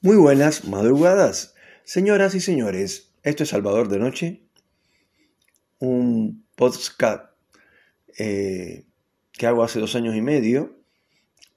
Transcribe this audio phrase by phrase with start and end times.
[0.00, 3.10] Muy buenas madrugadas, señoras y señores.
[3.24, 4.44] Esto es Salvador de Noche,
[5.80, 7.32] un podcast
[8.16, 8.84] eh,
[9.32, 10.76] que hago hace dos años y medio,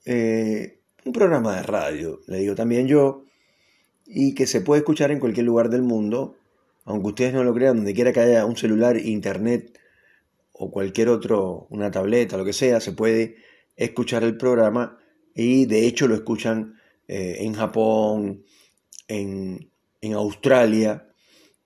[0.06, 3.26] eh, un programa de radio, le digo también yo,
[4.08, 6.36] y que se puede escuchar en cualquier lugar del mundo,
[6.84, 9.78] aunque ustedes no lo crean, donde quiera que haya un celular, internet
[10.52, 13.36] o cualquier otro, una tableta, lo que sea, se puede
[13.76, 14.98] escuchar el programa
[15.36, 16.81] y de hecho lo escuchan
[17.14, 18.46] eh, en Japón,
[19.06, 19.70] en,
[20.14, 21.10] Australia,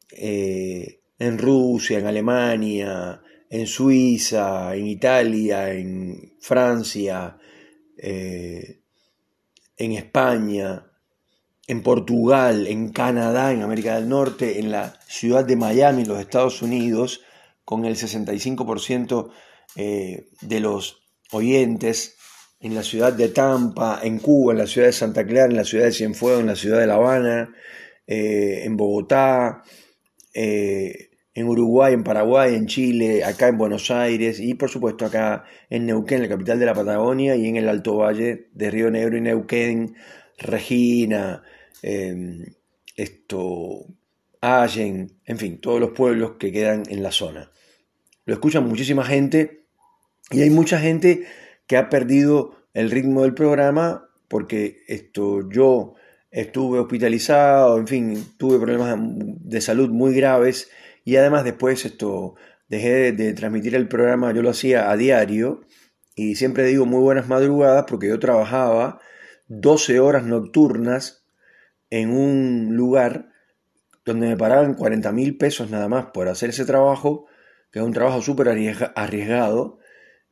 [0.10, 7.38] eh, en Rusia, en Alemania, en Suiza, en Italia, en Francia,
[7.96, 8.82] eh,
[9.78, 10.92] en España,
[11.68, 16.20] en Portugal, en Canadá, en América del Norte, en la ciudad de Miami, en los
[16.20, 17.22] Estados Unidos,
[17.64, 19.30] con el 65%
[19.76, 22.15] de los oyentes
[22.66, 25.64] en la ciudad de Tampa, en Cuba, en la ciudad de Santa Clara, en la
[25.64, 27.54] ciudad de Cienfuegos, en la ciudad de La Habana,
[28.08, 29.62] eh, en Bogotá,
[30.34, 35.44] eh, en Uruguay, en Paraguay, en Chile, acá en Buenos Aires y por supuesto acá
[35.70, 39.16] en Neuquén, la capital de la Patagonia, y en el Alto Valle de Río Negro
[39.16, 39.96] y Neuquén,
[40.40, 41.44] Regina,
[41.84, 42.46] em,
[42.96, 43.86] esto,
[44.42, 47.52] Allen, en fin, todos los pueblos que quedan en la zona.
[48.26, 49.66] Lo escuchan muchísima gente
[50.32, 51.26] y hay mucha gente
[51.68, 55.94] que ha perdido el ritmo del programa porque esto yo
[56.32, 60.70] estuve hospitalizado, en fin, tuve problemas de salud muy graves
[61.04, 62.36] y además después esto
[62.68, 65.62] dejé de, transmitir el programa, yo lo hacía a diario
[66.16, 69.00] y siempre digo muy buenas madrugadas porque yo trabajaba
[69.48, 71.26] 12 horas nocturnas
[71.90, 73.30] en un lugar
[74.04, 77.28] donde me paraban 40 mil pesos nada más por hacer ese trabajo,
[77.72, 78.50] que es un trabajo súper
[78.96, 79.80] arriesgado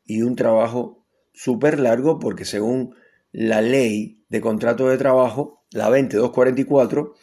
[0.03, 1.02] y un trabajo
[1.33, 2.95] súper largo porque según
[3.31, 7.13] la ley de contrato de trabajo, la 2244,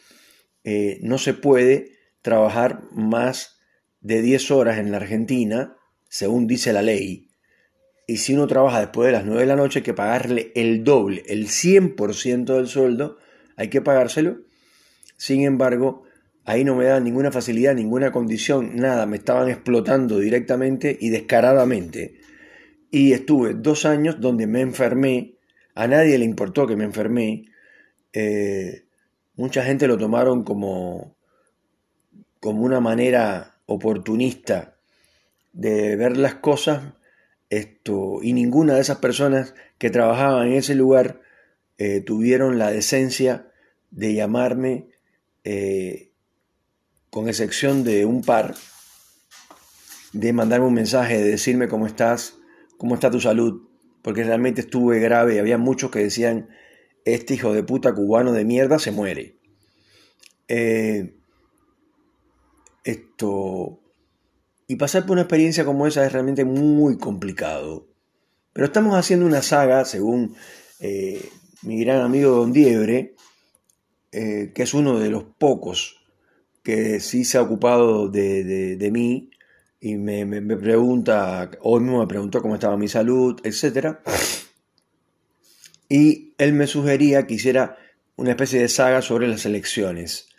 [0.63, 3.59] eh, no se puede trabajar más
[4.01, 5.75] de 10 horas en la Argentina,
[6.09, 7.29] según dice la ley.
[8.07, 10.83] Y si uno trabaja después de las 9 de la noche, hay que pagarle el
[10.83, 13.17] doble, el 100% del sueldo,
[13.55, 14.41] hay que pagárselo.
[15.17, 16.03] Sin embargo,
[16.43, 22.20] ahí no me daban ninguna facilidad, ninguna condición, nada, me estaban explotando directamente y descaradamente
[22.91, 25.37] y estuve dos años donde me enfermé,
[25.73, 27.45] a nadie le importó que me enfermé,
[28.11, 28.85] eh,
[29.35, 31.15] mucha gente lo tomaron como,
[32.41, 34.75] como una manera oportunista
[35.53, 36.93] de ver las cosas,
[37.49, 41.21] esto, y ninguna de esas personas que trabajaban en ese lugar
[41.77, 43.51] eh, tuvieron la decencia
[43.89, 44.87] de llamarme,
[45.43, 46.11] eh,
[47.09, 48.55] con excepción de un par,
[50.13, 52.40] de mandarme un mensaje, de decirme cómo estás,
[52.81, 53.61] cómo está tu salud,
[54.01, 56.49] porque realmente estuve grave había muchos que decían,
[57.05, 59.37] este hijo de puta cubano de mierda se muere.
[60.47, 61.13] Eh,
[62.83, 63.83] esto...
[64.65, 67.87] Y pasar por una experiencia como esa es realmente muy complicado.
[68.51, 70.35] Pero estamos haciendo una saga, según
[70.79, 71.23] eh,
[71.61, 73.13] mi gran amigo Don Diebre,
[74.11, 75.97] eh, que es uno de los pocos
[76.63, 79.30] que sí se ha ocupado de mí
[79.83, 80.25] y me,
[80.57, 83.97] pregunta, hoy mismo me preguntó cómo estaba mi salud, etc.
[85.89, 87.77] Y él me sugería que hiciera
[88.15, 90.29] una especie de saga sobre las elecciones.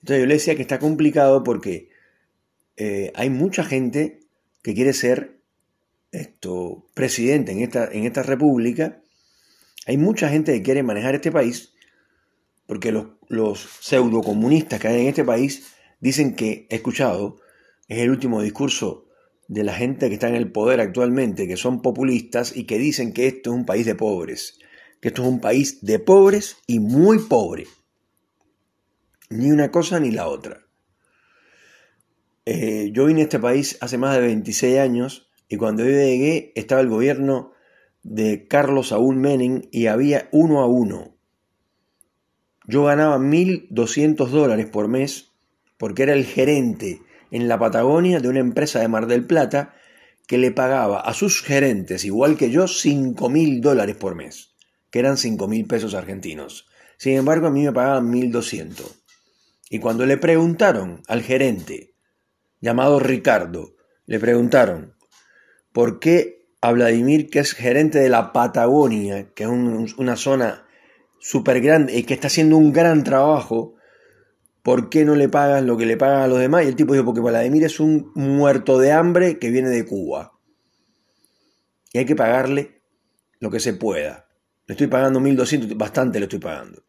[0.00, 1.90] Entonces yo le decía que está complicado porque
[2.78, 4.20] eh, hay mucha gente
[4.62, 5.40] que quiere ser
[6.10, 9.02] esto, presidente en esta, en esta república.
[9.86, 11.74] Hay mucha gente que quiere manejar este país
[12.66, 17.40] porque los, los pseudo comunistas que hay en este país dicen que, he escuchado,
[17.88, 19.06] es el último discurso
[19.48, 23.12] de la gente que está en el poder actualmente, que son populistas y que dicen
[23.12, 24.58] que esto es un país de pobres,
[25.00, 27.66] que esto es un país de pobres y muy pobre.
[29.30, 30.66] Ni una cosa ni la otra.
[32.44, 36.52] Eh, yo vine a este país hace más de 26 años y cuando yo llegué
[36.54, 37.52] estaba el gobierno
[38.02, 41.16] de Carlos Saúl Menem y había uno a uno.
[42.68, 45.32] Yo ganaba 1.200 dólares por mes
[45.76, 47.00] porque era el gerente
[47.30, 49.74] en la Patagonia de una empresa de Mar del Plata
[50.26, 54.54] que le pagaba a sus gerentes, igual que yo, 5 mil dólares por mes,
[54.90, 56.66] que eran 5 mil pesos argentinos.
[56.96, 58.82] Sin embargo, a mí me pagaban 1.200.
[59.70, 61.94] Y cuando le preguntaron al gerente,
[62.60, 63.74] llamado Ricardo,
[64.06, 64.94] le preguntaron,
[65.72, 70.66] ¿por qué a Vladimir, que es gerente de la Patagonia, que es una zona
[71.20, 73.75] súper grande y que está haciendo un gran trabajo,
[74.66, 76.64] ¿por qué no le pagas lo que le pagan a los demás?
[76.64, 80.40] Y el tipo dijo, porque Vladimir es un muerto de hambre que viene de Cuba.
[81.92, 82.82] Y hay que pagarle
[83.38, 84.26] lo que se pueda.
[84.66, 86.82] Le estoy pagando 1.200, bastante le estoy pagando.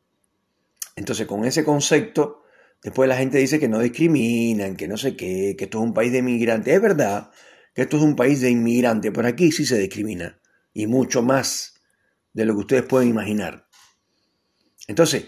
[0.96, 2.42] Entonces, con ese concepto,
[2.82, 5.94] después la gente dice que no discriminan, que no sé qué, que esto es un
[5.94, 6.74] país de inmigrantes.
[6.74, 7.30] Es verdad
[7.76, 10.42] que esto es un país de inmigrantes, pero aquí sí se discrimina.
[10.74, 11.76] Y mucho más
[12.34, 13.68] de lo que ustedes pueden imaginar.
[14.88, 15.28] Entonces,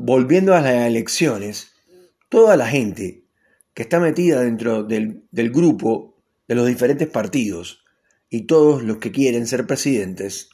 [0.00, 1.72] volviendo a las elecciones,
[2.28, 3.24] toda la gente
[3.74, 6.16] que está metida dentro del, del grupo
[6.46, 7.84] de los diferentes partidos
[8.30, 10.50] y todos los que quieren ser presidentes,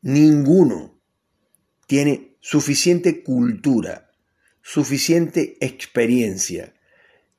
[0.00, 0.98] ninguno
[1.86, 4.10] tiene suficiente cultura,
[4.62, 6.72] suficiente experiencia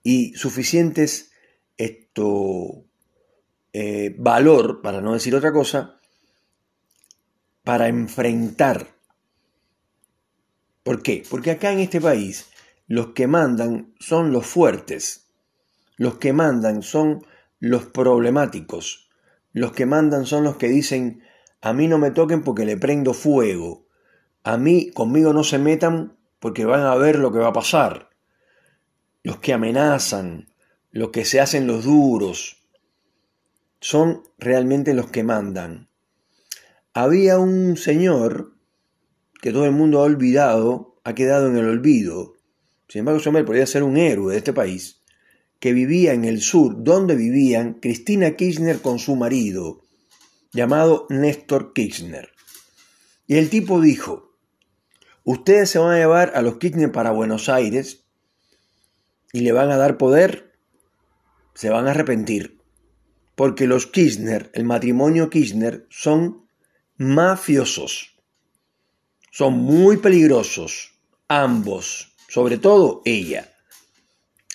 [0.04, 1.32] y suficientes
[1.78, 2.86] esto,
[3.74, 6.00] eh, valor, para no decir otra cosa,
[7.64, 8.99] para enfrentar.
[10.90, 11.22] ¿Por qué?
[11.30, 12.50] Porque acá en este país
[12.88, 15.30] los que mandan son los fuertes,
[15.98, 17.24] los que mandan son
[17.60, 19.08] los problemáticos,
[19.54, 21.22] los que mandan son los que dicen
[21.62, 23.86] a mí no me toquen porque le prendo fuego,
[24.42, 28.10] a mí conmigo no se metan porque van a ver lo que va a pasar,
[29.22, 30.50] los que amenazan,
[30.90, 32.64] los que se hacen los duros,
[33.80, 35.88] son realmente los que mandan.
[36.96, 38.59] Había un señor
[39.42, 42.36] que todo el mundo ha olvidado, ha quedado en el olvido,
[42.88, 45.02] sin embargo hombre podría ser un héroe de este país,
[45.60, 49.84] que vivía en el sur, donde vivían Cristina Kirchner con su marido,
[50.52, 52.30] llamado Néstor Kirchner.
[53.28, 54.36] Y el tipo dijo,
[55.24, 58.06] ustedes se van a llevar a los Kirchner para Buenos Aires
[59.32, 60.54] y le van a dar poder,
[61.54, 62.60] se van a arrepentir.
[63.36, 66.48] Porque los Kirchner, el matrimonio Kirchner, son
[66.98, 68.19] mafiosos.
[69.32, 70.94] Son muy peligrosos,
[71.28, 73.50] ambos, sobre todo ella.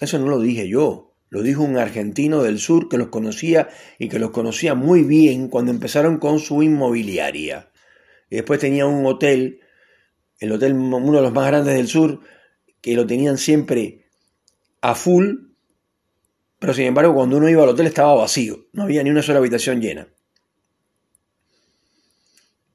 [0.00, 3.68] Eso no lo dije yo, lo dijo un argentino del sur que los conocía
[3.98, 7.70] y que los conocía muy bien cuando empezaron con su inmobiliaria.
[8.30, 9.60] Y después tenía un hotel,
[10.38, 12.20] el hotel uno de los más grandes del sur,
[12.80, 14.06] que lo tenían siempre
[14.80, 15.36] a full,
[16.58, 19.38] pero sin embargo cuando uno iba al hotel estaba vacío, no había ni una sola
[19.38, 20.06] habitación llena.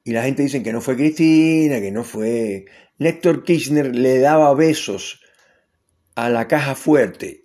[0.04, 2.66] Y la gente dice que no fue Cristina, que no fue...
[2.98, 5.22] Néstor Kirchner le daba besos
[6.16, 7.44] a la caja fuerte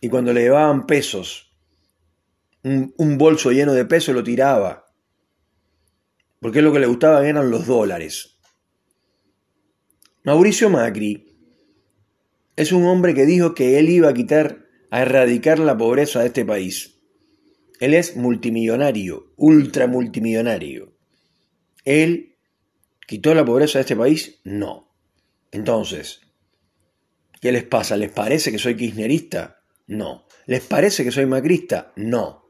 [0.00, 1.52] y cuando le llevaban pesos,
[2.62, 4.86] un, bolso lleno de pesos lo tiraba,
[6.40, 8.38] porque lo que le gustaba eran los dólares.
[10.24, 11.26] Mauricio Macri
[12.56, 16.26] es un hombre que dijo que él iba a quitar, a erradicar la pobreza de
[16.28, 16.98] este país.
[17.78, 20.89] Él es multimillonario, ultra multimillonario.
[21.84, 22.36] ¿Él
[23.06, 24.40] quitó la pobreza de este país?
[24.44, 24.94] No.
[25.50, 26.20] Entonces,
[27.40, 27.96] ¿qué les pasa?
[27.96, 29.62] ¿Les parece que soy kirchnerista?
[29.86, 30.26] No.
[30.46, 31.92] ¿Les parece que soy macrista?
[31.96, 32.44] No.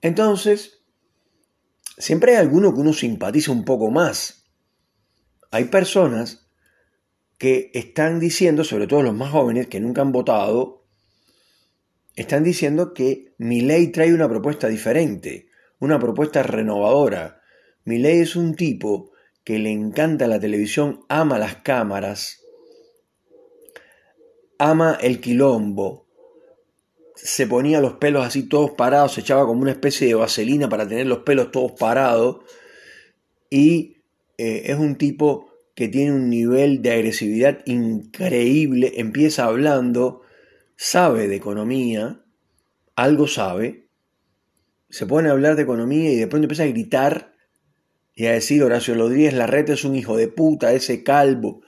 [0.00, 0.82] Entonces,
[1.96, 4.50] siempre hay alguno que uno simpatiza un poco más.
[5.50, 6.48] Hay personas
[7.38, 10.86] que están diciendo, sobre todo los más jóvenes que nunca han votado,
[12.14, 15.48] están diciendo que mi ley trae una propuesta diferente,
[15.78, 17.41] una propuesta renovadora.
[17.84, 19.10] Mi ley es un tipo
[19.44, 22.44] que le encanta la televisión, ama las cámaras,
[24.58, 26.06] ama el quilombo,
[27.16, 30.86] se ponía los pelos así todos parados, se echaba como una especie de vaselina para
[30.86, 32.44] tener los pelos todos parados.
[33.50, 33.98] Y
[34.38, 40.22] eh, es un tipo que tiene un nivel de agresividad increíble, empieza hablando,
[40.76, 42.20] sabe de economía,
[42.94, 43.86] algo sabe,
[44.90, 47.31] se pone a hablar de economía y de pronto empieza a gritar
[48.14, 51.62] y a decir Horacio Rodríguez Larreta es un hijo de puta, ese calvo.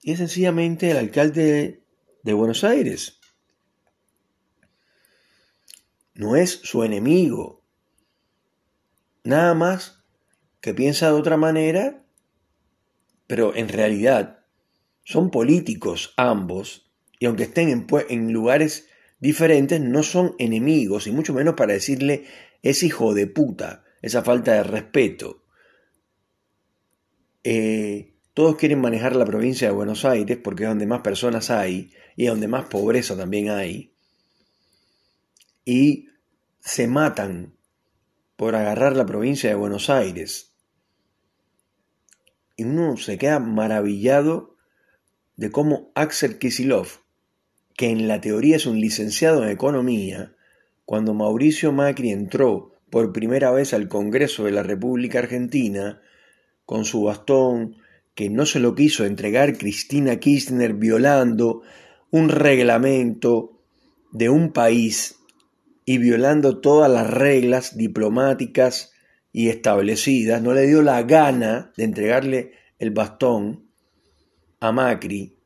[0.00, 1.82] Y es sencillamente el alcalde
[2.22, 3.20] de Buenos Aires.
[6.14, 7.62] No es su enemigo.
[9.24, 10.02] Nada más
[10.60, 12.04] que piensa de otra manera
[13.28, 14.40] pero en realidad
[15.04, 18.88] son políticos ambos, y aunque estén en, lugares
[19.20, 22.24] diferentes, no son enemigos, y mucho menos para decirle
[22.62, 25.44] es hijo de puta, esa falta de respeto.
[27.50, 31.90] Eh, todos quieren manejar la provincia de Buenos Aires porque es donde más personas hay
[32.14, 33.94] y es donde más pobreza también hay.
[35.64, 36.10] Y
[36.60, 37.54] se matan
[38.36, 40.52] por agarrar la provincia de Buenos Aires
[42.58, 44.56] y uno se queda maravillado
[45.36, 46.88] de cómo Axel Kisilov,
[47.78, 50.36] que en la teoría es un licenciado en economía,
[50.84, 56.02] cuando Mauricio Macri entró por primera vez al Congreso de la República Argentina,
[56.68, 57.76] con su bastón,
[58.14, 61.62] que no se lo quiso entregar Cristina Kirchner violando
[62.10, 63.58] un reglamento
[64.12, 65.16] de un país
[65.86, 68.92] y violando todas las reglas diplomáticas
[69.32, 73.64] y establecidas, no le dio la gana de entregarle el bastón
[74.60, 75.38] a Macri.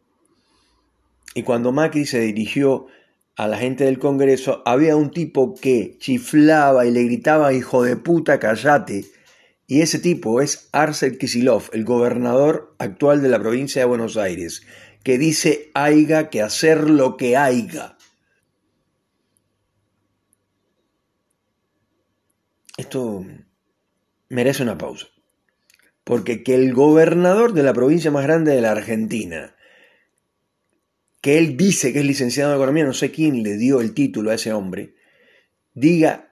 [1.37, 2.89] Y cuando Macri se dirigió
[3.37, 7.95] a la gente del Congreso, había un tipo que chiflaba y le gritaba, hijo de
[7.95, 9.05] puta, callate.
[9.73, 14.67] Y ese tipo es Arcel Kisilov, el gobernador actual de la provincia de Buenos Aires,
[15.03, 17.97] que dice haiga que hacer lo que haiga.
[22.77, 23.25] Esto
[24.29, 25.07] merece una pausa.
[26.05, 29.57] Porque que el gobernador de la provincia más grande de la Argentina,
[31.23, 34.33] que él dice que es licenciado en economía, no sé quién le dio el título
[34.33, 34.97] a ese hombre,
[35.73, 36.32] diga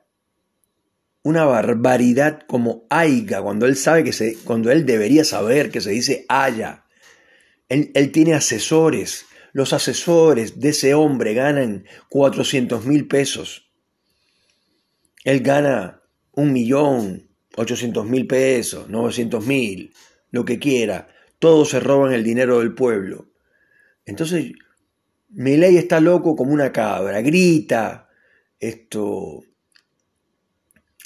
[1.22, 5.90] una barbaridad como aiga, cuando él sabe que se, cuando él debería saber que se
[5.90, 6.84] dice haya.
[7.68, 9.26] Él, él tiene asesores.
[9.52, 13.70] Los asesores de ese hombre ganan 400 mil pesos.
[15.24, 19.92] Él gana un millón, 800 mil pesos, 900 mil,
[20.30, 21.08] lo que quiera.
[21.38, 23.30] Todos se roban el dinero del pueblo.
[24.04, 24.52] Entonces,
[25.34, 28.08] ley está loco como una cabra, grita,
[28.58, 29.42] esto,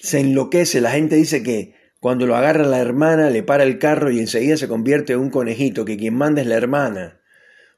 [0.05, 4.11] se enloquece, la gente dice que cuando lo agarra la hermana le para el carro
[4.11, 7.23] y enseguida se convierte en un conejito, que quien manda es la hermana.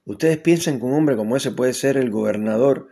[0.05, 2.89] ¿Ustedes piensan que un hombre como ese puede ser el gobernador,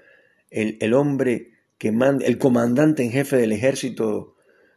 [0.50, 4.36] el, el hombre que manda, el comandante en jefe del ejército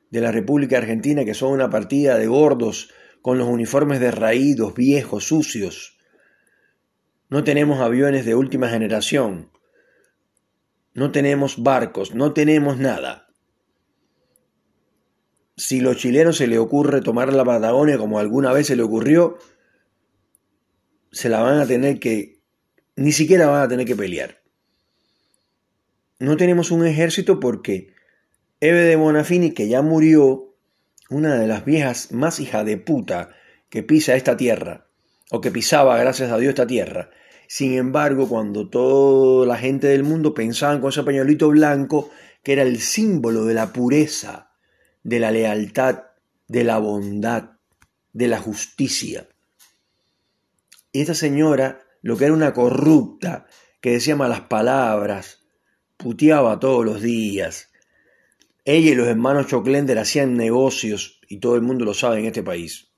[0.10, 2.90] de la República Argentina, que son una partida de gordos
[3.22, 6.00] con los uniformes derraídos, viejos, sucios.
[7.30, 9.52] No tenemos aviones de última generación.
[10.96, 13.27] No tenemos barcos, no tenemos nada.
[15.58, 19.40] Si los chilenos se le ocurre tomar la Patagonia como alguna vez se le ocurrió,
[21.12, 22.40] se la van a tener que,
[22.96, 24.38] ni siquiera van a tener que pelear.
[26.20, 27.92] No tenemos un ejército porque
[28.60, 30.56] Eve de Bonafini, que ya murió,
[31.10, 33.30] una de las viejas más hija de puta
[33.70, 34.88] que pisa esta tierra,
[35.32, 37.10] o que pisaba, gracias a Dios, esta tierra.
[37.48, 42.12] Sin embargo, cuando toda la gente del mundo pensaba con ese pañuelito blanco,
[42.44, 44.47] que era el símbolo de la pureza,
[45.08, 46.04] de la lealtad,
[46.50, 47.52] de la bondad,
[48.12, 49.30] de la justicia.
[50.92, 53.48] Y esta señora, lo que era una corrupta,
[53.80, 55.46] que decía malas palabras,
[55.96, 57.70] puteaba todos los días,
[58.66, 62.44] ella y los hermanos Choclender hacían negocios, y todo el mundo lo sabe en este
[62.44, 62.92] país.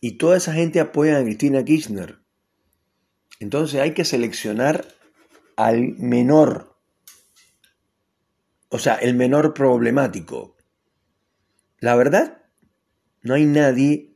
[0.00, 2.18] Y toda esa gente apoya a Cristina Kirchner.
[3.40, 4.86] Entonces hay que seleccionar
[5.56, 6.78] al menor,
[8.70, 10.51] o sea, el menor problemático.
[11.82, 12.40] La verdad,
[13.22, 14.14] no hay nadie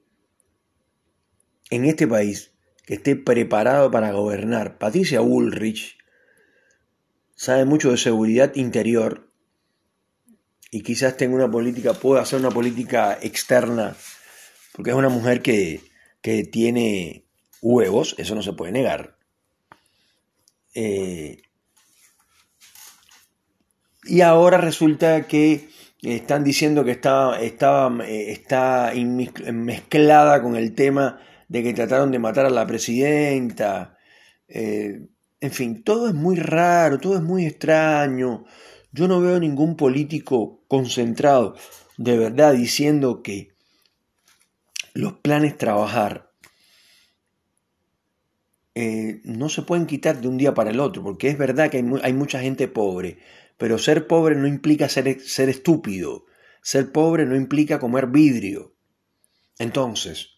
[1.68, 2.52] en este país
[2.84, 4.78] que esté preparado para gobernar.
[4.78, 5.98] Patricia Bullrich
[7.34, 9.32] sabe mucho de seguridad interior
[10.70, 13.96] y quizás tenga una política, pueda hacer una política externa,
[14.72, 15.80] porque es una mujer que,
[16.52, 17.26] tiene
[17.60, 19.18] huevos, eso no se puede negar.
[20.72, 21.42] Eh,
[24.04, 25.68] y ahora resulta que
[26.14, 28.92] están diciendo que está, está, está
[29.52, 33.98] mezclada con el tema de que trataron de matar a la presidenta.
[34.48, 35.08] Eh,
[35.40, 38.44] en fin, todo es muy raro, todo es muy extraño.
[38.92, 41.54] Yo no veo ningún político concentrado
[41.96, 43.52] de verdad diciendo que
[44.94, 46.30] los planes trabajar
[48.74, 51.78] eh, no se pueden quitar de un día para el otro, porque es verdad que
[52.02, 53.18] hay, mucha gente pobre,
[53.56, 56.26] pero ser pobre no implica ser, ser estúpido,
[56.62, 58.74] ser pobre no implica comer vidrio.
[59.58, 60.30] Entonces,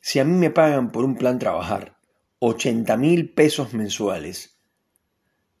[0.00, 1.98] si a mí me pagan por un plan trabajar
[2.38, 4.56] 80 mil pesos mensuales,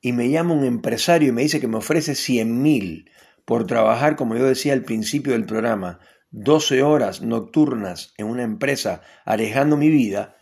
[0.00, 3.10] y me llama un empresario y me dice que me ofrece 100 mil
[3.44, 5.98] por trabajar, como yo decía al principio del programa,
[6.30, 10.36] 12 horas nocturnas en una empresa alejando mi vida,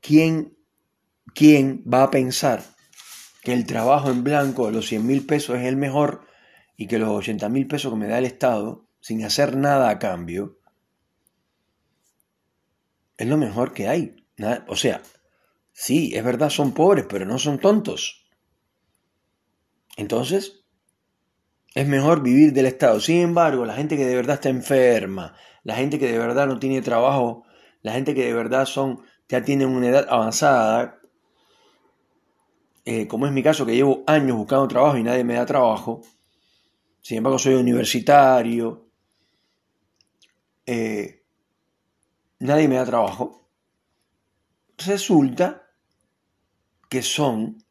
[0.00, 0.58] ¿quién,
[1.34, 2.62] quién va a pensar
[3.42, 6.26] que el trabajo en blanco los 100 mil pesos es el mejor
[6.76, 9.98] y que los 80 mil pesos que me da el Estado, sin hacer nada a
[9.98, 10.58] cambio,
[13.18, 14.16] es lo mejor que hay?
[14.66, 15.02] o sea,
[15.72, 18.26] Sí, es verdad, son pobres, pero no son tontos.
[19.96, 20.64] Entonces,
[21.74, 23.00] es mejor vivir del Estado.
[23.00, 25.34] Sin embargo, la gente que de verdad está enferma,
[25.64, 27.44] la gente que de verdad no tiene trabajo,
[27.80, 31.00] la gente que de verdad son, ya tienen una edad avanzada,
[32.84, 36.02] eh, como es mi caso, que llevo años buscando trabajo y nadie me da trabajo,
[37.00, 38.88] sin embargo soy universitario,
[40.66, 41.24] eh,
[42.40, 43.48] nadie me da trabajo,
[44.78, 45.70] resulta
[46.88, 47.64] que son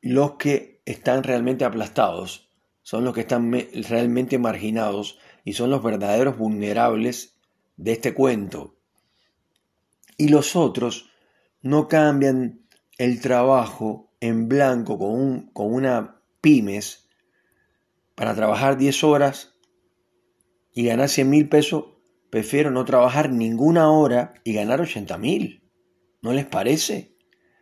[0.00, 2.48] los que están realmente aplastados,
[2.82, 3.50] son los que están
[3.88, 7.36] realmente marginados y son los verdaderos vulnerables
[7.76, 8.76] de este cuento.
[10.16, 11.10] Y los otros
[11.62, 12.65] no cambian
[12.98, 17.08] el trabajo en blanco con, un, con una pymes
[18.14, 19.54] para trabajar 10 horas
[20.72, 21.84] y ganar 100 mil pesos,
[22.30, 25.62] prefiero no trabajar ninguna hora y ganar 80 mil.
[26.22, 27.16] ¿No les parece?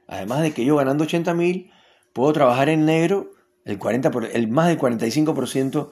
[0.06, 1.70] Además de que yo ganando 80 mil
[2.12, 3.30] puedo trabajar en negro
[3.64, 5.90] el, 40 el más del 45%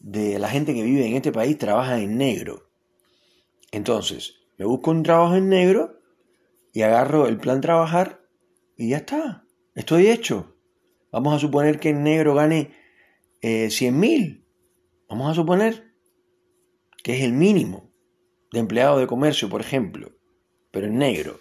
[0.00, 2.70] de la gente que vive en este país trabaja en negro.
[3.70, 6.00] Entonces, me busco un trabajo en negro
[6.72, 8.19] y agarro el plan trabajar
[8.80, 9.44] y ya está.
[9.74, 10.56] Estoy hecho.
[11.12, 12.74] Vamos a suponer que en negro gane
[13.42, 14.46] eh, 100 mil.
[15.06, 15.92] Vamos a suponer
[17.02, 17.92] que es el mínimo
[18.50, 20.12] de empleado de comercio, por ejemplo,
[20.70, 21.40] pero en negro.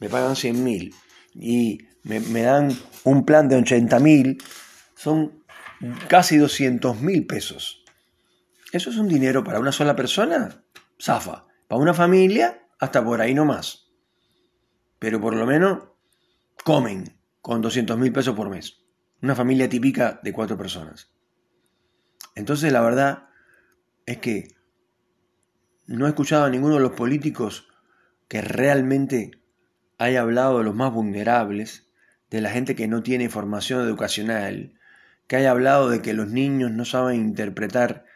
[0.00, 0.94] Me pagan 100 mil
[1.34, 4.38] y me, dan un plan de 80 mil
[4.94, 5.44] son
[6.08, 7.84] casi 200 mil pesos.
[8.70, 10.62] ¿Eso es un dinero para una sola persona?
[11.02, 11.46] Zafa.
[11.68, 13.86] Para una familia, hasta por ahí no más.
[14.98, 15.95] Pero por lo menos
[16.66, 18.80] comen con 200 mil pesos por mes.
[19.22, 21.12] Una familia típica de cuatro personas.
[22.34, 23.28] Entonces la verdad
[24.04, 24.48] es que
[25.86, 27.68] no he escuchado a ninguno de los políticos
[28.26, 29.30] que realmente
[29.96, 31.88] haya hablado de los más vulnerables,
[32.30, 34.74] de la gente que no tiene formación educacional,
[35.28, 38.06] que haya hablado de que los niños no saben interpretar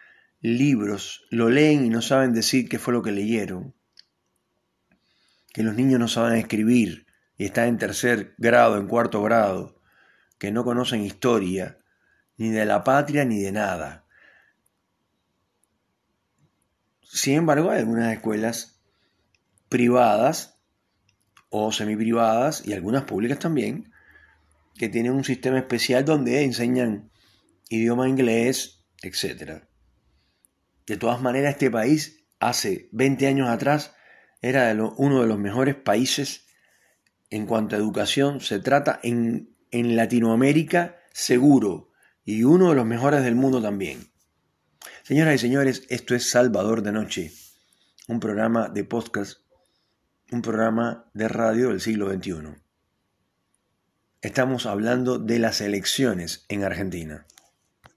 [0.40, 3.76] libros, lo leen y no saben decir qué fue lo que leyeron,
[5.52, 7.06] que los niños no saben escribir
[7.40, 9.80] y están en tercer grado, en cuarto grado,
[10.36, 11.78] que no conocen historia,
[12.36, 14.04] ni de la patria ni de nada.
[17.00, 18.82] Sin embargo, hay algunas escuelas
[19.70, 20.58] privadas
[21.48, 23.90] o semiprivadas y algunas públicas también
[24.76, 27.10] que tienen un sistema especial donde enseñan
[27.70, 29.62] idioma inglés, etc.
[30.86, 33.94] De todas maneras, este país hace 20 años atrás
[34.42, 36.49] era uno de los mejores países
[37.30, 41.92] en cuanto a educación se trata en, Latinoamérica seguro
[42.24, 44.10] y uno de los mejores del mundo también.
[45.04, 47.32] Señoras y señores, esto es Salvador de Noche,
[48.08, 49.40] un programa de podcast,
[50.32, 52.60] un programa de radio del siglo XXI
[54.22, 57.26] estamos hablando de las elecciones en Argentina.